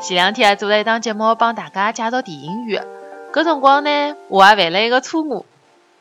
[0.00, 2.86] 前两天还做了一档节目，帮大家介绍电影院。
[3.32, 5.46] 搿辰光呢，我也犯了一个错误，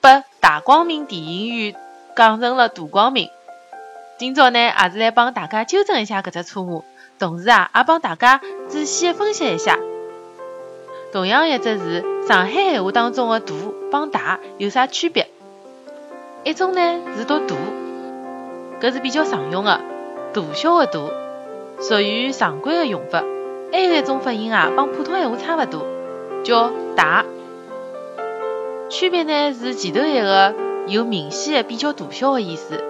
[0.00, 1.76] 把大光明电影院
[2.16, 3.30] 讲成了大光明。
[4.22, 6.84] 今朝呢，也是来帮大家纠正一下搿只错误，
[7.18, 9.76] 同时啊，也帮大家仔细的分析一下。
[11.10, 13.52] 同样一只字，上海闲话当中的“大”
[13.90, 15.28] 帮“大”有啥区别？
[16.44, 17.56] 一种呢是读“大”，
[18.80, 19.80] 搿是比较常用的，
[20.32, 21.00] 大小的“大”，
[21.82, 23.24] 属于常规的用法。
[23.72, 25.84] 还有一种发音啊，帮普通闲话差勿多，
[26.44, 27.24] 叫“大”。
[28.88, 30.54] 区别呢是前头一个
[30.86, 32.84] 有明显的比较大小的意思，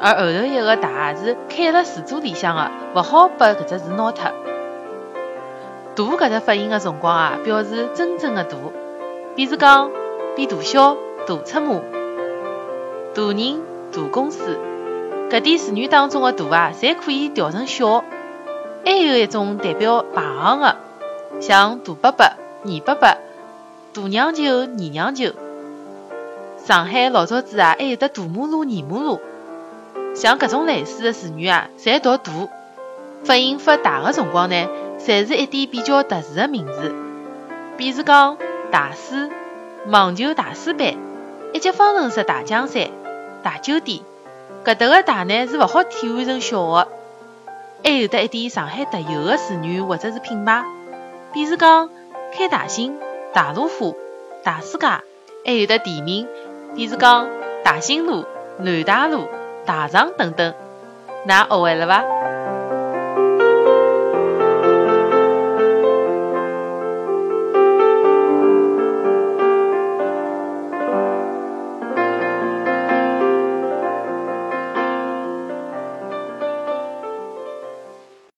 [0.00, 4.32] 而后头一个“大”是开辣字组里向的，勿好把搿只字拿脱。
[5.94, 8.56] “大”搿只发音的辰光啊，表示真正的大，
[9.36, 9.90] 比如讲
[10.34, 11.80] 比大小、大出马、
[13.14, 14.58] 大人、大公司，
[15.30, 18.02] 搿点词语当中的“大”啊，侪可以调成小。
[18.82, 20.76] 还有一种代表排行的，
[21.40, 23.08] 像大伯伯、二伯伯、
[23.92, 25.32] 大娘舅、二娘舅。
[26.64, 29.20] 上海老早子啊，还有得大马路、二马路，
[30.14, 32.32] 像搿种类似的词语啊，侪读大。
[33.24, 34.66] 发音发大的辰光呢，
[34.98, 36.94] 侪是一点比较特殊的名字，
[37.76, 38.38] 比如讲
[38.70, 39.30] 大师、
[39.86, 40.94] 网球大师班、
[41.52, 42.90] 一级方程式大奖赛、
[43.42, 44.00] 大酒店。
[44.64, 46.88] 搿搭个大呢，是勿好替换成小的。
[47.82, 50.64] 还有得一点上海特有的词语或者是品牌，
[51.32, 51.88] 比如讲
[52.36, 52.98] 开大兴、
[53.32, 53.96] 大路虎、
[54.42, 54.86] 大世界，
[55.46, 56.26] 还有得地名，
[56.74, 57.28] 比如讲
[57.62, 58.26] 大兴路、
[58.58, 59.28] 南大路、
[59.70, 60.52] 大肠等等，
[61.28, 62.02] 衲学会了伐？